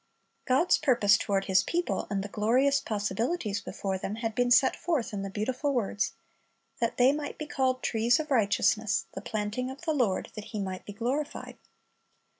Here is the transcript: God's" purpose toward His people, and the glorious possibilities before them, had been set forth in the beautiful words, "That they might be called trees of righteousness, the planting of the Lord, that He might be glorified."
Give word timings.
God's" 0.45 0.79
purpose 0.79 1.15
toward 1.15 1.45
His 1.45 1.61
people, 1.61 2.07
and 2.09 2.23
the 2.23 2.27
glorious 2.27 2.79
possibilities 2.79 3.61
before 3.61 3.99
them, 3.99 4.15
had 4.15 4.33
been 4.33 4.49
set 4.49 4.75
forth 4.75 5.13
in 5.13 5.21
the 5.21 5.29
beautiful 5.29 5.73
words, 5.75 6.13
"That 6.79 6.97
they 6.97 7.11
might 7.11 7.37
be 7.37 7.45
called 7.45 7.83
trees 7.83 8.19
of 8.19 8.31
righteousness, 8.31 9.05
the 9.13 9.21
planting 9.21 9.69
of 9.69 9.83
the 9.83 9.93
Lord, 9.93 10.31
that 10.33 10.45
He 10.45 10.59
might 10.59 10.85
be 10.87 10.93
glorified." 10.93 11.59